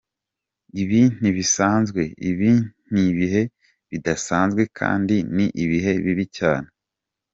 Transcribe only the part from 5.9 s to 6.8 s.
bibi cyane.